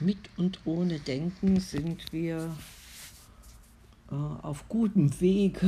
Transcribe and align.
mit 0.00 0.18
und 0.36 0.60
ohne 0.64 0.98
Denken 0.98 1.60
sind 1.60 2.12
wir 2.12 2.50
äh, 4.10 4.14
auf 4.14 4.68
gutem 4.68 5.20
Weg 5.20 5.60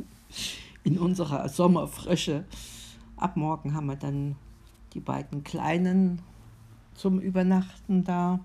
in 0.84 0.98
unserer 0.98 1.48
Sommerfrische. 1.48 2.44
Ab 3.16 3.36
morgen 3.36 3.74
haben 3.74 3.86
wir 3.86 3.96
dann 3.96 4.36
die 4.94 5.00
beiden 5.00 5.42
Kleinen 5.42 6.20
zum 6.94 7.20
Übernachten 7.20 8.04
da. 8.04 8.40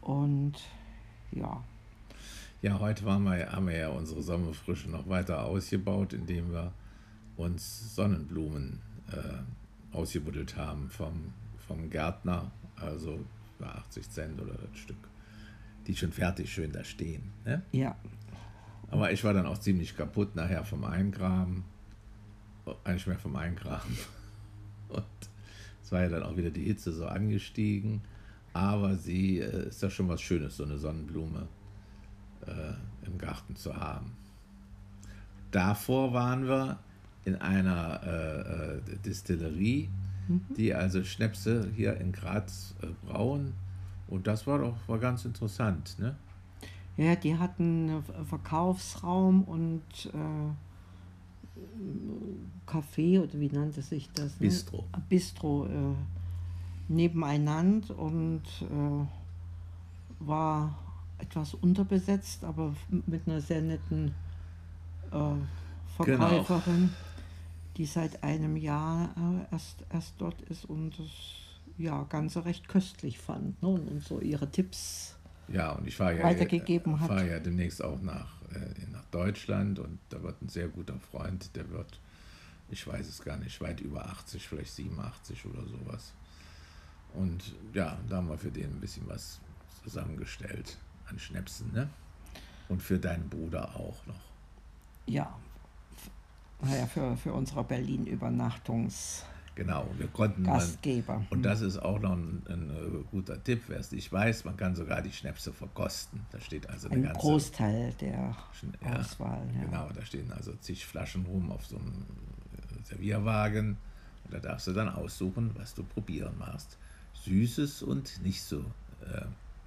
Und 0.00 0.54
ja. 1.32 1.62
Ja, 2.62 2.78
heute 2.80 3.04
waren 3.04 3.24
wir, 3.24 3.52
haben 3.52 3.66
wir 3.66 3.76
ja 3.76 3.88
unsere 3.88 4.22
Sommerfrische 4.22 4.90
noch 4.90 5.08
weiter 5.08 5.44
ausgebaut, 5.44 6.12
indem 6.12 6.52
wir 6.52 6.72
uns 7.36 7.94
Sonnenblumen 7.94 8.80
äh, 9.12 9.96
ausgebuddelt 9.96 10.56
haben 10.56 10.88
vom, 10.90 11.32
vom 11.66 11.90
Gärtner, 11.90 12.50
also 12.80 13.20
80 13.60 14.10
Cent 14.10 14.40
oder 14.40 14.54
das 14.54 14.78
Stück, 14.78 15.08
die 15.86 15.96
schon 15.96 16.12
fertig 16.12 16.52
schön 16.52 16.72
da 16.72 16.84
stehen. 16.84 17.32
Ne? 17.44 17.62
Ja. 17.72 17.96
Aber 18.90 19.12
ich 19.12 19.24
war 19.24 19.34
dann 19.34 19.46
auch 19.46 19.58
ziemlich 19.58 19.96
kaputt 19.96 20.36
nachher 20.36 20.64
vom 20.64 20.84
Eingraben. 20.84 21.64
Eigentlich 22.84 23.06
mehr 23.06 23.18
vom 23.18 23.36
Eingraben. 23.36 23.96
Und 24.88 25.04
es 25.82 25.92
war 25.92 26.02
ja 26.02 26.08
dann 26.08 26.22
auch 26.22 26.36
wieder 26.36 26.50
die 26.50 26.64
Hitze 26.64 26.92
so 26.92 27.06
angestiegen. 27.06 28.02
Aber 28.52 28.96
sie 28.96 29.40
äh, 29.40 29.68
ist 29.68 29.82
ja 29.82 29.90
schon 29.90 30.08
was 30.08 30.20
Schönes, 30.22 30.56
so 30.56 30.64
eine 30.64 30.78
Sonnenblume 30.78 31.46
äh, 32.46 33.06
im 33.06 33.18
Garten 33.18 33.56
zu 33.56 33.76
haben. 33.76 34.12
Davor 35.50 36.12
waren 36.12 36.46
wir 36.48 36.78
in 37.24 37.36
einer 37.36 38.00
äh, 38.04 38.76
äh 38.76 38.98
Distillerie, 39.04 39.90
mhm. 40.28 40.42
die 40.56 40.74
also 40.74 41.04
Schnäpse 41.04 41.70
hier 41.74 41.96
in 42.00 42.12
Graz 42.12 42.74
äh, 42.82 42.86
brauen. 43.06 43.54
Und 44.08 44.26
das 44.26 44.46
war 44.46 44.58
doch 44.58 44.76
war 44.86 44.98
ganz 44.98 45.24
interessant. 45.24 45.96
Ne? 45.98 46.14
Ja, 46.96 47.16
die 47.16 47.36
hatten 47.36 48.02
Verkaufsraum 48.24 49.42
und 49.44 49.82
äh, 50.06 50.52
Café 52.66 53.20
oder 53.20 53.38
wie 53.40 53.48
nannte 53.48 53.82
sich 53.82 54.10
das? 54.12 54.40
Ne? 54.40 54.46
Bistro. 54.46 54.84
Bistro 55.08 55.66
äh, 55.66 55.94
nebeneinander 56.88 57.98
und 57.98 58.42
äh, 58.62 59.06
war 60.20 60.78
etwas 61.18 61.54
unterbesetzt, 61.54 62.44
aber 62.44 62.74
mit 63.06 63.26
einer 63.26 63.40
sehr 63.40 63.62
netten 63.62 64.14
äh, 65.10 65.34
Verkäuferin, 65.96 66.62
genau. 66.64 66.88
Die 67.76 67.86
seit 67.86 68.22
einem 68.22 68.56
Jahr 68.56 69.14
äh, 69.16 69.52
erst, 69.54 69.84
erst 69.92 70.14
dort 70.18 70.40
ist 70.42 70.64
und 70.64 70.98
das 70.98 71.08
ja, 71.78 72.04
Ganze 72.04 72.44
recht 72.44 72.68
köstlich 72.68 73.18
fand 73.18 73.62
ne? 73.62 73.68
und 73.68 74.02
so 74.02 74.20
ihre 74.20 74.50
Tipps 74.50 75.16
ja, 75.48 75.72
und 75.72 75.86
ich 75.86 75.96
fahre 75.96 76.18
ja, 76.18 76.24
weitergegeben 76.24 77.00
hat. 77.00 77.08
fahre 77.08 77.30
ja 77.30 77.38
demnächst 77.38 77.82
auch 77.82 78.00
nach, 78.00 78.42
äh, 78.52 78.90
nach 78.90 79.04
Deutschland 79.06 79.78
und 79.78 79.98
da 80.08 80.22
wird 80.22 80.40
ein 80.42 80.48
sehr 80.48 80.68
guter 80.68 80.98
Freund, 80.98 81.54
der 81.54 81.70
wird, 81.70 82.00
ich 82.70 82.86
weiß 82.86 83.06
es 83.08 83.22
gar 83.22 83.36
nicht, 83.36 83.60
weit 83.60 83.80
über 83.80 84.06
80, 84.06 84.48
vielleicht 84.48 84.72
87 84.72 85.44
oder 85.46 85.62
sowas. 85.66 86.12
Und 87.14 87.54
ja, 87.72 87.96
da 88.08 88.16
haben 88.16 88.28
wir 88.28 88.38
für 88.38 88.50
den 88.50 88.70
ein 88.70 88.80
bisschen 88.80 89.06
was 89.08 89.40
zusammengestellt 89.84 90.76
an 91.08 91.18
Schnäpsen, 91.18 91.72
ne? 91.72 91.88
Und 92.68 92.82
für 92.82 92.98
deinen 92.98 93.28
Bruder 93.28 93.76
auch 93.76 94.04
noch. 94.06 94.20
Ja, 95.06 95.38
naja, 96.62 96.86
für, 96.86 97.16
für 97.16 97.32
unsere 97.32 97.62
Berlin-Übernachtungs- 97.64 99.22
Genau, 99.56 99.88
wir 99.96 100.08
konnten. 100.08 100.44
Gastgeber. 100.44 101.14
Man, 101.14 101.26
und 101.30 101.42
das 101.42 101.62
ist 101.62 101.78
auch 101.78 101.98
noch 101.98 102.12
ein, 102.12 102.42
ein, 102.46 102.70
äh, 102.70 103.04
guter 103.10 103.42
Tipp, 103.42 103.62
wer 103.68 103.80
es 103.80 103.90
nicht 103.90 104.12
weiß, 104.12 104.44
man 104.44 104.54
kann 104.58 104.76
sogar 104.76 105.00
die 105.00 105.12
Schnäpse 105.12 105.50
verkosten. 105.50 106.20
Da 106.30 106.38
steht 106.40 106.68
also 106.68 106.90
ein 106.90 107.02
ganze, 107.02 107.18
Großteil 107.18 107.94
der 107.98 108.36
ja, 108.82 109.00
Auswahl. 109.00 109.48
Ja. 109.54 109.64
Genau, 109.64 109.88
da 109.94 110.04
stehen 110.04 110.30
also 110.30 110.52
zig 110.60 110.84
Flaschen 110.84 111.24
rum 111.24 111.50
auf 111.50 111.64
so 111.64 111.76
einem 111.76 112.04
äh, 112.52 112.84
Servierwagen. 112.84 113.78
Und 114.24 114.34
da 114.34 114.40
darfst 114.40 114.66
du 114.66 114.72
dann 114.72 114.90
aussuchen, 114.90 115.52
was 115.54 115.74
du 115.74 115.84
probieren 115.84 116.36
machst. 116.38 116.76
Süßes 117.24 117.82
und 117.82 118.22
nicht 118.22 118.42
so. 118.42 118.58
Äh, 119.00 119.22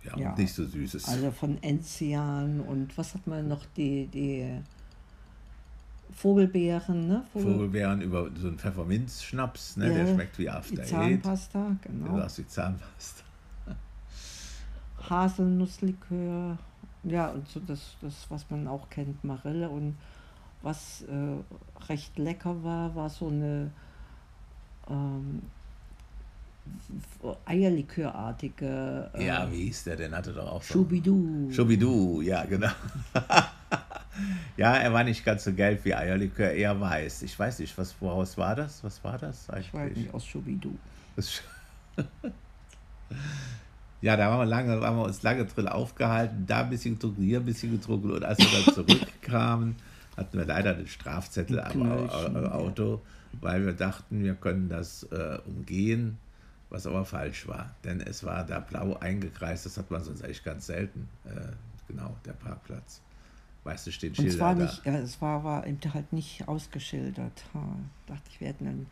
ja, 0.06 0.18
ja, 0.18 0.36
nicht 0.36 0.54
so 0.54 0.66
süßes. 0.66 1.06
Also 1.06 1.32
von 1.32 1.62
Enzian 1.64 2.62
und 2.62 2.96
was 2.96 3.16
hat 3.16 3.26
man 3.26 3.48
noch, 3.48 3.66
die, 3.76 4.06
die 4.06 4.62
Vogelbeeren, 6.14 7.08
ne? 7.08 7.24
Vogel 7.34 7.54
Vogelbeeren 7.54 8.02
über 8.02 8.30
so 8.36 8.48
einen 8.48 8.58
Pfefferminzschnaps, 8.58 9.78
ne? 9.78 9.88
Ja, 9.88 9.94
der 9.94 10.14
schmeckt 10.14 10.40
wie 10.40 10.50
After 10.50 10.76
die 10.76 10.90
Zahnpasta, 10.90 11.68
Eight. 11.68 11.82
genau. 11.84 12.12
Du 12.12 12.18
sagst 12.18 12.38
wie 12.40 12.48
Zahnpasta. 12.48 13.24
Haselnusslikör, 15.10 16.58
ja, 17.04 17.30
und 17.30 17.48
so 17.48 17.60
das, 17.60 17.96
das, 18.02 18.26
was 18.30 18.50
man 18.50 18.68
auch 18.68 18.90
kennt, 18.90 19.24
Marille. 19.24 19.70
Und 19.70 19.96
was 20.62 21.04
äh, 21.04 21.88
recht 21.88 22.18
lecker 22.18 22.64
war, 22.64 22.96
war 22.96 23.10
so 23.10 23.28
eine 23.28 23.72
ähm, 24.90 25.42
Eierlikörartige. 27.46 29.10
Äh, 29.14 29.28
ja, 29.28 29.52
wie 29.52 29.64
hieß 29.66 29.86
der 29.86 29.96
denn? 29.96 30.16
Hatte 30.16 30.34
doch 30.34 30.52
auch 30.52 30.64
so. 30.64 30.74
Schubidu. 30.74 31.50
Schubidu, 31.52 32.22
ja, 32.22 32.46
genau. 32.46 32.72
ja, 34.60 34.76
er 34.76 34.92
war 34.92 35.06
nicht 35.06 35.24
ganz 35.24 35.46
so 35.46 35.54
gelb 35.54 35.86
wie 35.86 35.96
Eierlikör, 35.96 36.52
eher 36.52 36.82
weiß. 36.82 37.22
Ich 37.22 37.40
weiß 37.40 37.60
nicht, 37.60 37.78
was, 37.78 37.96
woraus 38.02 38.38
war 38.38 38.58
das? 38.58 38.84
Was 38.84 39.02
war 39.06 39.18
das 39.18 39.50
eigentlich? 39.50 39.68
Ich 39.68 39.74
weiß 39.74 39.96
nicht, 39.96 40.14
aus 40.14 40.26
Schubidu. 40.26 40.78
ja, 44.02 44.18
da 44.18 44.30
waren 44.30 44.40
wir, 44.40 44.46
lange, 44.46 44.82
waren 44.82 44.98
wir 44.98 45.06
uns 45.06 45.24
lange 45.24 45.46
drin 45.46 45.70
aufgehalten, 45.70 46.46
da 46.46 46.60
ein 46.60 46.70
bisschen 46.70 46.96
getrunken, 46.96 47.24
hier 47.24 47.40
ein 47.40 47.46
bisschen 47.46 47.72
getrunken 47.72 48.12
und 48.12 48.26
als 48.26 48.40
wir 48.40 48.48
dann 48.52 48.74
zurückkamen, 48.88 49.78
hatten 50.18 50.38
wir 50.38 50.46
leider 50.46 50.76
einen 50.76 50.88
Strafzettel 50.88 51.62
am 51.62 52.50
Auto, 52.52 53.02
weil 53.40 53.66
wir 53.66 53.72
dachten, 53.72 54.26
wir 54.26 54.36
können 54.36 54.68
das 54.68 55.04
äh, 55.04 55.38
umgehen, 55.46 56.18
was 56.70 56.86
aber 56.86 57.06
falsch 57.06 57.48
war. 57.48 57.74
Denn 57.86 58.02
es 58.02 58.26
war 58.26 58.46
da 58.46 58.60
blau 58.60 58.98
eingekreist, 59.00 59.66
das 59.66 59.78
hat 59.78 59.90
man 59.90 60.04
sonst 60.04 60.22
eigentlich 60.22 60.44
ganz 60.44 60.66
selten. 60.66 61.08
Äh, 61.24 61.54
genau, 61.88 62.18
der 62.26 62.34
Parkplatz. 62.34 63.00
Weißt 63.70 63.86
du, 63.86 63.92
steht 63.92 64.16
Schilder 64.16 64.32
es 64.32 64.40
war 64.40 64.56
nicht, 64.56 64.86
ja, 64.86 64.94
es 64.98 65.22
war, 65.22 65.44
war 65.44 65.68
eben 65.68 65.80
halt 65.94 66.12
nicht 66.12 66.48
ausgeschildert. 66.48 67.44
Ha, 67.54 67.64
dachte 68.08 68.24
ich, 68.32 68.42
wir 68.42 68.48
hätten 68.48 68.66
einen 68.66 68.88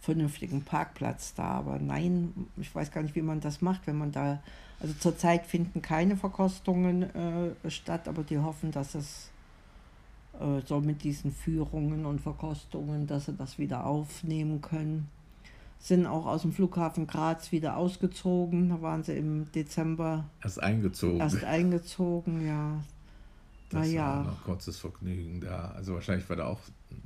vernünftigen 0.00 0.62
Parkplatz 0.62 1.34
da, 1.34 1.42
aber 1.42 1.80
nein, 1.80 2.32
ich 2.56 2.72
weiß 2.72 2.92
gar 2.92 3.02
nicht, 3.02 3.16
wie 3.16 3.22
man 3.22 3.40
das 3.40 3.62
macht, 3.62 3.88
wenn 3.88 3.98
man 3.98 4.12
da, 4.12 4.40
also 4.78 4.94
zurzeit 4.94 5.44
finden 5.44 5.82
keine 5.82 6.16
Verkostungen 6.16 7.02
äh, 7.02 7.70
statt, 7.70 8.06
aber 8.06 8.22
die 8.22 8.38
hoffen, 8.38 8.70
dass 8.70 8.94
es 8.94 9.30
äh, 10.38 10.60
so 10.64 10.80
mit 10.80 11.02
diesen 11.02 11.32
Führungen 11.32 12.06
und 12.06 12.20
Verkostungen, 12.20 13.08
dass 13.08 13.26
sie 13.26 13.32
das 13.32 13.58
wieder 13.58 13.86
aufnehmen 13.86 14.60
können. 14.60 15.08
Sind 15.80 16.06
auch 16.06 16.26
aus 16.26 16.42
dem 16.42 16.52
Flughafen 16.52 17.08
Graz 17.08 17.50
wieder 17.50 17.76
ausgezogen, 17.76 18.68
da 18.68 18.82
waren 18.82 19.02
sie 19.02 19.16
im 19.16 19.50
Dezember 19.50 20.26
erst 20.44 20.62
eingezogen. 20.62 21.18
Erst 21.18 21.42
eingezogen, 21.42 22.46
ja. 22.46 22.84
Das 23.70 23.90
ja. 23.90 24.18
war 24.18 24.24
noch 24.24 24.44
kurzes 24.44 24.78
Vergnügen 24.78 25.40
da. 25.40 25.72
Also 25.72 25.94
wahrscheinlich 25.94 26.28
war 26.28 26.36
da 26.36 26.46
auch 26.46 26.60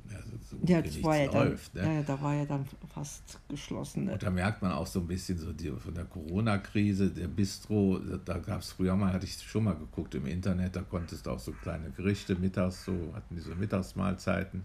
ja, 0.09 0.17
so 0.49 0.57
ja, 0.65 0.81
das 0.81 1.03
war 1.03 1.17
ja 1.17 1.31
läuft. 1.31 1.75
Dann, 1.75 1.85
ne? 1.85 1.95
ja, 1.95 2.01
da 2.03 2.21
war 2.21 2.35
ja 2.35 2.45
dann 2.45 2.65
fast 2.93 3.39
geschlossen. 3.49 4.05
Ne? 4.05 4.13
Und 4.13 4.23
da 4.23 4.29
merkt 4.29 4.61
man 4.61 4.71
auch 4.71 4.85
so 4.85 4.99
ein 4.99 5.07
bisschen 5.07 5.37
so 5.37 5.53
die, 5.53 5.71
von 5.71 5.95
der 5.95 6.05
Corona-Krise, 6.05 7.09
der 7.09 7.27
Bistro, 7.27 7.99
da 8.23 8.37
gab 8.37 8.61
es 8.61 8.71
früher 8.73 8.95
mal, 8.95 9.11
hatte 9.13 9.25
ich 9.25 9.41
schon 9.41 9.63
mal 9.63 9.75
geguckt 9.75 10.13
im 10.15 10.27
Internet, 10.27 10.75
da 10.75 10.81
konntest 10.81 11.25
du 11.25 11.31
auch 11.31 11.39
so 11.39 11.51
kleine 11.51 11.89
Gerichte 11.91 12.35
mittags, 12.35 12.85
so 12.85 12.93
hatten 13.13 13.35
die 13.35 13.41
so 13.41 13.55
Mittagsmahlzeiten. 13.55 14.63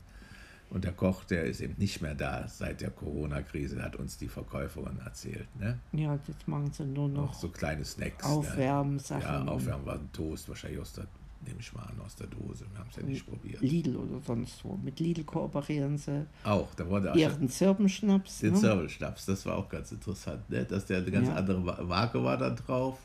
Und 0.68 0.82
der 0.82 0.92
Koch, 0.92 1.22
der 1.22 1.44
ist 1.44 1.60
eben 1.60 1.76
nicht 1.78 2.02
mehr 2.02 2.16
da 2.16 2.48
seit 2.48 2.80
der 2.80 2.90
Corona-Krise, 2.90 3.80
hat 3.80 3.94
uns 3.96 4.18
die 4.18 4.26
Verkäuferin 4.26 4.98
erzählt. 4.98 5.46
Ne? 5.60 5.78
Ja, 5.92 6.18
jetzt 6.26 6.48
machen 6.48 6.72
sie 6.72 6.84
nur 6.84 7.08
noch, 7.08 7.26
noch 7.26 7.34
so 7.34 7.48
kleine 7.48 7.84
Snacks. 7.84 8.24
Aufwärmen, 8.24 8.94
ne? 8.94 9.00
Sachen. 9.00 9.22
Ja, 9.22 9.44
Aufwärmen 9.44 9.86
war 9.86 9.94
ein 9.94 10.10
Toast, 10.12 10.48
wahrscheinlich 10.48 10.80
aus 10.80 10.92
der 10.92 11.06
nehme 11.44 11.60
ich 11.60 11.72
mal 11.72 11.82
an, 11.82 12.00
aus 12.04 12.16
der 12.16 12.26
Dose. 12.26 12.64
Wir 12.70 12.78
haben 12.78 12.88
es 12.90 12.96
ja 12.96 13.02
nicht 13.02 13.26
probiert. 13.26 13.60
Lidl 13.60 13.96
oder 13.96 14.20
sonst 14.20 14.64
wo. 14.64 14.76
Mit 14.76 15.00
Lidl 15.00 15.24
kooperieren 15.24 15.98
sie. 15.98 16.26
Auch, 16.44 16.74
da 16.74 16.88
wurde 16.88 17.12
auch 17.12 17.16
ihren 17.16 17.48
Zirbenschnaps. 17.48 18.40
Den 18.40 18.54
ne? 18.54 18.60
Zirbenschnaps, 18.60 19.26
das 19.26 19.46
war 19.46 19.56
auch 19.56 19.68
ganz 19.68 19.92
interessant, 19.92 20.48
ne? 20.50 20.64
dass 20.64 20.86
der 20.86 20.98
eine 20.98 21.10
ganz 21.10 21.28
ja. 21.28 21.34
andere 21.34 21.84
Marke 21.84 22.22
war 22.22 22.36
da 22.36 22.50
drauf. 22.50 22.98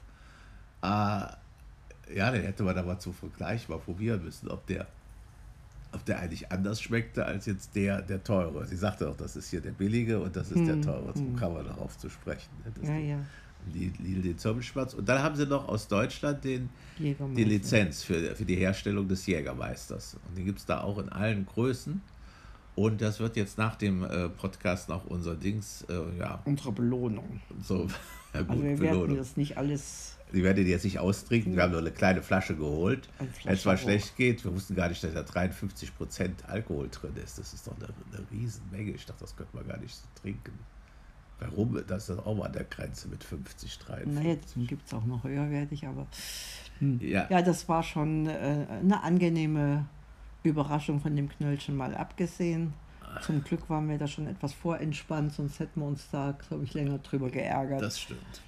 Ah, 0.82 1.36
ja, 2.14 2.32
den 2.32 2.44
hätte 2.44 2.64
man 2.64 2.78
aber 2.78 3.00
zum 3.00 3.14
Vergleich 3.14 3.70
mal 3.70 3.80
probieren 3.80 4.24
müssen, 4.24 4.50
ob 4.50 4.66
der, 4.68 4.88
ob 5.92 6.04
der 6.06 6.20
eigentlich 6.20 6.52
anders 6.52 6.82
schmeckte 6.82 7.26
als 7.26 7.46
jetzt 7.46 7.76
der, 7.76 8.02
der 8.02 8.24
teure. 8.24 8.66
Sie 8.66 8.76
sagte 8.76 9.10
auch, 9.10 9.16
das 9.16 9.36
ist 9.36 9.50
hier 9.50 9.62
der 9.62 9.72
billige 9.72 10.20
und 10.20 10.36
das 10.36 10.50
ist 10.52 10.58
hm, 10.58 10.66
der 10.66 10.82
teure. 10.82 11.14
So 11.14 11.24
hm. 11.24 11.36
kam 11.36 11.54
man 11.54 11.66
darauf 11.66 11.98
zu 11.98 12.10
sprechen. 12.10 12.50
Ne? 12.82 12.88
Ja, 12.88 13.16
ja. 13.16 13.26
Lidl 13.74 14.22
den 14.22 14.38
Zirbenschwarz. 14.38 14.94
Und 14.94 15.08
dann 15.08 15.22
haben 15.22 15.36
sie 15.36 15.46
noch 15.46 15.68
aus 15.68 15.88
Deutschland 15.88 16.44
den, 16.44 16.70
die 17.00 17.44
Lizenz 17.44 18.04
für, 18.04 18.36
für 18.36 18.46
die 18.46 18.56
Herstellung 18.56 19.08
des 19.08 19.26
Jägermeisters. 19.26 20.18
Und 20.28 20.38
den 20.38 20.46
gibt 20.46 20.60
es 20.60 20.66
da 20.66 20.82
auch 20.82 20.98
in 20.98 21.10
allen 21.10 21.46
Größen. 21.46 22.02
Und 22.76 23.02
das 23.02 23.20
wird 23.20 23.36
jetzt 23.36 23.58
nach 23.58 23.76
dem 23.76 24.04
äh, 24.04 24.30
Podcast 24.30 24.90
noch 24.90 25.06
unser 25.06 25.36
Dings, 25.36 25.86
äh, 25.90 26.18
ja. 26.18 26.42
Unsere 26.46 26.72
Belohnung. 26.72 27.42
So, 27.62 27.88
ja, 28.34 28.42
gut, 28.42 28.50
Also 28.52 28.64
wir 28.64 28.76
Belohnung. 28.78 29.02
werden 29.02 29.18
das 29.18 29.38
nicht 29.38 29.58
alles. 29.58 30.18
Die 30.34 30.44
werdet 30.44 30.66
ihr 30.66 30.72
jetzt 30.72 30.86
nicht 30.86 31.00
austrinken. 31.00 31.56
Wir 31.56 31.64
haben 31.64 31.72
nur 31.72 31.82
eine 31.82 31.92
kleine 31.92 32.22
Flasche 32.22 32.56
geholt. 32.56 33.10
Wenn 33.44 33.54
es 33.54 33.66
mal 33.66 33.78
schlecht 33.78 34.16
geht, 34.16 34.46
wir 34.46 34.54
wussten 34.54 34.76
gar 34.76 34.88
nicht, 34.88 35.04
dass 35.04 35.14
da 35.14 35.22
53% 35.22 36.46
Alkohol 36.48 36.88
drin 36.90 37.12
ist. 37.22 37.38
Das 37.38 37.54
ist 37.54 37.68
doch 37.68 37.76
eine, 37.76 37.90
eine 38.18 38.26
Riesenmenge. 38.32 38.92
Ich 38.92 39.06
dachte, 39.06 39.20
das 39.20 39.36
könnte 39.36 39.54
man 39.56 39.68
gar 39.68 39.78
nicht 39.78 39.94
so 39.94 40.04
trinken. 40.22 40.54
Warum? 41.42 41.82
Das 41.88 42.08
ist 42.10 42.20
auch 42.20 42.36
mal 42.36 42.46
an 42.46 42.54
der 42.54 42.66
Grenze 42.66 43.08
mit 43.08 43.24
50, 43.24 43.80
53. 43.80 44.24
Naja, 44.24 44.36
dann 44.56 44.68
gibt 44.68 44.88
es 44.88 44.94
auch 44.94 45.06
noch 45.06 45.24
höherwertig, 45.24 45.88
aber 45.88 46.08
Ja, 46.80 47.28
ja, 47.30 47.42
das 47.42 47.68
war 47.68 47.84
schon 47.84 48.28
äh, 48.28 48.66
eine 48.70 49.04
angenehme 49.04 49.86
Überraschung 50.44 51.00
von 51.02 51.16
dem 51.16 51.30
Knöllchen 51.30 51.76
mal 51.76 51.96
abgesehen. 51.96 52.74
Zum 53.22 53.44
Glück 53.44 53.70
waren 53.70 53.90
wir 53.90 53.98
da 53.98 54.08
schon 54.08 54.26
etwas 54.26 54.54
vorentspannt, 54.54 55.34
sonst 55.34 55.60
hätten 55.60 55.82
wir 55.82 55.88
uns 55.88 56.10
da, 56.12 56.32
glaube 56.48 56.64
ich, 56.64 56.74
länger 56.74 56.98
drüber 57.00 57.30
geärgert. 57.30 57.82
das 57.82 58.00
stimmt. 58.00 58.42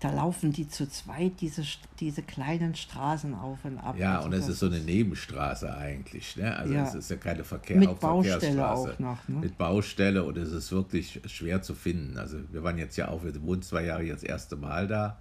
Da 0.00 0.10
laufen 0.10 0.52
die 0.52 0.68
zu 0.68 0.88
zweit 0.88 1.40
diese, 1.40 1.62
diese 2.00 2.22
kleinen 2.22 2.74
Straßen 2.74 3.34
auf 3.34 3.64
und 3.64 3.78
ab. 3.78 3.96
Ja, 3.98 4.16
Also 4.16 4.26
und 4.26 4.34
es 4.34 4.46
ist 4.48 4.58
so 4.58 4.66
eine 4.66 4.80
Nebenstraße 4.80 5.74
eigentlich. 5.74 6.36
Ne? 6.36 6.54
Also 6.54 6.74
Ja. 6.74 6.86
es 6.86 6.94
ist 6.94 7.10
ja 7.10 7.16
keine 7.16 7.44
Verkehr 7.44 7.78
Mit 7.78 7.98
Baustelle 8.00 8.70
auch 8.70 8.98
noch, 8.98 9.26
ne? 9.26 9.38
Mit 9.40 9.56
Baustelle 9.56 10.24
und 10.24 10.36
es 10.36 10.52
ist 10.52 10.70
wirklich 10.70 11.22
schwer 11.26 11.62
zu 11.62 11.74
finden. 11.74 12.18
Also 12.18 12.38
wir 12.52 12.62
waren 12.62 12.76
jetzt 12.76 12.96
ja 12.96 13.08
auch, 13.08 13.24
wir 13.24 13.40
wohnen 13.42 13.62
zwei 13.62 13.84
Jahre 13.84 14.02
jetzt 14.02 14.22
das 14.22 14.28
erste 14.28 14.56
Mal 14.56 14.86
da 14.86 15.18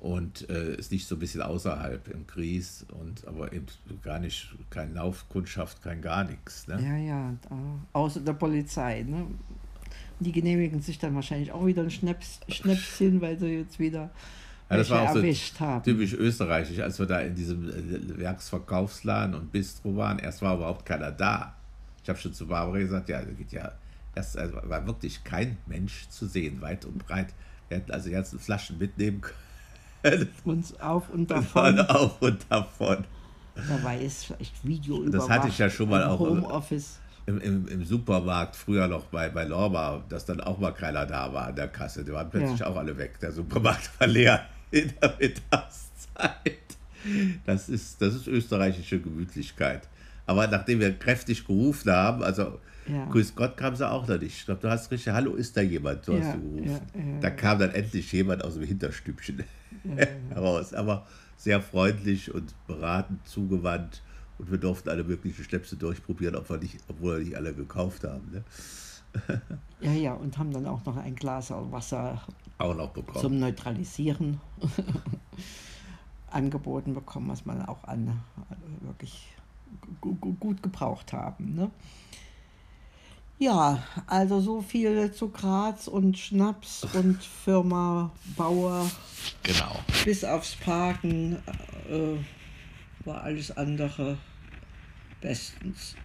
und 0.00 0.48
äh, 0.50 0.76
ist 0.76 0.90
nicht 0.92 1.06
so 1.06 1.16
ein 1.16 1.18
bisschen 1.18 1.40
außerhalb 1.40 2.08
im 2.08 2.26
Gries 2.26 2.84
und 3.00 3.26
aber 3.26 3.52
eben 3.52 3.66
gar 4.02 4.18
nicht, 4.18 4.54
kein 4.70 4.92
Laufkundschaft, 4.94 5.82
kein 5.82 6.02
gar 6.02 6.24
nichts. 6.24 6.68
Ne? 6.68 6.78
Ja, 6.82 6.96
ja, 6.96 7.34
außer 7.94 8.20
der 8.20 8.34
Polizei. 8.34 9.02
Ne? 9.02 9.26
Die 10.20 10.32
genehmigen 10.32 10.80
sich 10.80 10.98
dann 10.98 11.14
wahrscheinlich 11.14 11.52
auch 11.52 11.66
wieder 11.66 11.82
ein 11.82 11.90
Schnaps, 11.90 12.40
Schnäpschen, 12.48 13.20
weil 13.20 13.38
sie 13.38 13.48
jetzt 13.58 13.78
wieder 13.78 14.10
Ja, 14.70 14.76
das 14.76 14.88
war 14.90 15.02
auch 15.02 15.12
so 15.12 15.18
erwischt 15.18 15.58
haben. 15.60 15.82
typisch 15.82 16.14
österreichisch, 16.14 16.78
als 16.78 16.98
wir 16.98 17.06
da 17.06 17.20
in 17.20 17.34
diesem 17.34 17.68
äh, 17.68 18.18
Werksverkaufsladen 18.18 19.34
und 19.34 19.50
Bistro 19.52 19.96
waren. 19.96 20.18
Erst 20.18 20.40
war 20.42 20.54
überhaupt 20.56 20.86
keiner 20.86 21.10
da. 21.10 21.54
Ich 22.02 22.08
habe 22.08 22.18
schon 22.18 22.32
zu 22.34 22.46
Barbara 22.46 22.78
gesagt, 22.78 23.08
ja, 23.08 23.22
das 23.22 23.36
geht 23.36 23.52
ja. 23.52 23.72
Erst 24.14 24.38
also 24.38 24.56
war 24.64 24.86
wirklich 24.86 25.24
kein 25.24 25.56
Mensch 25.66 26.08
zu 26.08 26.26
sehen, 26.26 26.60
weit 26.60 26.84
und 26.84 27.04
breit. 27.04 27.34
Wir 27.68 27.78
hätten 27.78 27.90
also 27.90 28.10
ganzen 28.10 28.38
Flaschen 28.38 28.78
mitnehmen 28.78 29.20
können. 29.20 30.28
Uns 30.44 30.78
auf 30.80 31.08
und 31.10 31.28
Von 31.32 31.76
davon. 31.76 31.80
auf 31.80 32.22
und 32.22 32.46
davon. 32.48 33.04
Dabei 33.68 34.00
ist 34.00 34.32
echt 34.38 34.64
Video 34.66 35.02
Das 35.08 35.28
hatte 35.28 35.48
ich 35.48 35.58
ja 35.58 35.68
schon 35.70 35.88
mal 35.88 36.02
im 36.02 36.08
auch- 36.08 36.20
Homeoffice. 36.20 36.98
Im, 37.26 37.40
im, 37.40 37.68
Im 37.68 37.84
Supermarkt, 37.84 38.54
früher 38.54 38.86
noch 38.86 39.06
bei, 39.06 39.28
bei 39.30 39.44
Lorma, 39.44 40.04
dass 40.10 40.26
dann 40.26 40.40
auch 40.42 40.58
mal 40.58 40.72
keiner 40.72 41.06
da 41.06 41.32
war 41.32 41.46
an 41.46 41.56
der 41.56 41.68
Kasse. 41.68 42.04
Die 42.04 42.12
waren 42.12 42.28
plötzlich 42.28 42.60
Ja. 42.60 42.66
auch 42.66 42.76
alle 42.76 42.96
weg. 42.98 43.18
Der 43.20 43.32
Supermarkt 43.32 43.90
war 43.98 44.06
leer 44.06 44.46
in 44.70 44.92
der 45.00 45.14
Mittagszeit. 45.18 46.58
Das 47.46 47.68
ist, 47.68 48.00
das 48.02 48.14
ist 48.14 48.26
österreichische 48.26 49.00
Gemütlichkeit. 49.00 49.88
Aber 50.26 50.46
nachdem 50.46 50.80
wir 50.80 50.92
kräftig 50.98 51.46
gerufen 51.46 51.90
haben, 51.92 52.22
also 52.22 52.60
Ja. 52.86 53.06
Grüß 53.06 53.34
Gott 53.34 53.56
kam 53.56 53.74
sie 53.76 53.88
auch 53.88 54.06
noch 54.06 54.20
nicht. 54.20 54.36
Ich 54.38 54.44
glaube, 54.44 54.60
du 54.60 54.68
hast 54.70 54.90
richtig, 54.90 55.12
hallo, 55.12 55.34
ist 55.34 55.56
da 55.56 55.62
jemand? 55.62 56.06
Du 56.06 56.18
hast 56.18 56.26
Ja, 56.26 56.32
du 56.36 56.56
gerufen. 56.62 57.20
da 57.22 57.30
kam 57.30 57.58
dann 57.58 57.70
endlich 57.70 58.12
jemand 58.12 58.44
aus 58.44 58.54
dem 58.54 58.64
Hinterstübchen 58.64 59.42
heraus. 60.30 60.74
Aber 60.74 61.06
sehr 61.36 61.60
freundlich 61.62 62.32
und 62.34 62.54
beratend, 62.66 63.26
zugewandt. 63.26 64.02
Und 64.38 64.50
wir 64.50 64.58
durften 64.58 64.88
alle 64.88 65.04
möglichen 65.04 65.44
Schnäpse 65.44 65.76
durchprobieren, 65.76 66.34
ob 66.36 66.48
wir 66.50 66.58
nicht, 66.58 66.78
obwohl 66.88 67.18
wir 67.18 67.24
nicht 67.24 67.36
alle 67.36 67.54
gekauft 67.54 68.04
haben. 68.04 68.30
Ne? 68.32 68.44
Ja, 69.80 69.92
ja, 69.92 70.12
und 70.14 70.38
haben 70.38 70.50
dann 70.52 70.66
auch 70.66 70.84
noch 70.86 70.96
ein 70.96 71.14
Glas 71.14 71.50
Wasser 71.50 72.20
Auch 72.58 72.74
noch 72.74 72.88
bekommen. 72.90 73.20
zum 73.20 73.38
Neutralisieren 73.38 74.40
angeboten 76.30 76.94
bekommen, 76.94 77.28
was 77.28 77.44
man 77.46 77.62
auch 77.66 77.84
an 77.84 78.20
wirklich 78.80 79.26
gu- 80.00 80.14
gu- 80.14 80.32
gut 80.34 80.62
gebraucht 80.62 81.12
haben. 81.12 81.54
Ne? 81.54 81.70
Ja, 83.38 83.82
also 84.06 84.40
so 84.40 84.62
viel 84.62 85.12
zu 85.12 85.28
Graz 85.28 85.86
und 85.86 86.18
Schnaps 86.18 86.84
und 86.94 87.22
Firma 87.22 88.10
Bauer 88.36 88.90
genau. 89.42 89.76
bis 90.04 90.24
aufs 90.24 90.56
Parken 90.56 91.36
äh, 91.88 92.16
war 93.06 93.22
alles 93.22 93.56
andere 93.56 94.16
bestens. 95.20 95.96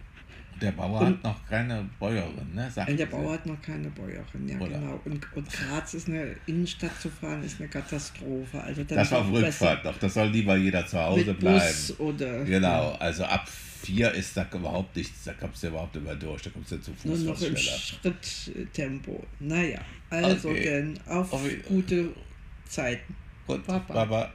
Der 0.60 0.72
Bauer 0.72 1.00
hat 1.06 1.24
noch 1.24 1.46
keine 1.48 1.88
Bäuerin, 1.98 2.54
ne? 2.54 2.70
Sagt 2.70 2.90
Und 2.90 2.98
der. 2.98 3.06
Bauer 3.06 3.32
hat 3.32 3.46
noch 3.46 3.62
keine 3.62 3.88
Bäuerin, 3.90 4.46
ja 4.46 4.58
Oder? 4.58 4.78
genau. 4.78 5.00
Und, 5.06 5.32
und 5.34 5.48
Graz 5.50 5.94
ist 5.94 6.08
eine 6.08 6.36
Innenstadt 6.46 7.00
zu 7.00 7.08
fahren, 7.08 7.42
ist 7.42 7.58
eine 7.60 7.68
Katastrophe. 7.70 8.60
Also 8.62 8.84
Das 8.84 9.10
war 9.10 9.20
auf 9.20 9.32
Rückfahrt 9.32 9.84
noch. 9.84 9.96
Das 9.98 10.12
soll 10.12 10.28
lieber 10.28 10.56
jeder 10.56 10.86
zu 10.86 10.98
Hause 11.00 11.24
mit 11.26 11.38
bleiben. 11.40 11.58
Bus 11.60 11.98
oder 11.98 12.44
Genau, 12.44 12.92
also 12.98 13.24
ab 13.24 13.48
vier 13.48 14.12
ist 14.12 14.36
da 14.36 14.46
überhaupt 14.52 14.94
nichts, 14.96 15.24
da 15.24 15.32
kommst 15.32 15.62
du 15.62 15.68
überhaupt 15.68 15.94
nicht 15.94 16.04
mehr 16.04 16.16
durch, 16.16 16.42
da 16.42 16.50
kommst 16.50 16.72
du 16.72 16.78
zu 16.82 16.90
nur 17.04 17.16
Fuß 17.16 17.24
noch 17.24 17.32
was 17.32 17.42
im. 17.42 17.56
Schritttempo. 17.56 19.24
Naja, 19.38 19.80
also 20.10 20.50
Okay. 20.50 20.62
denn 20.64 21.00
auf 21.06 21.32
Auf- 21.32 21.48
gute 21.66 22.10
Zeiten. 22.66 23.16
Gut, 23.46 23.66
Baba. 23.66 23.94
Baba. 23.94 24.32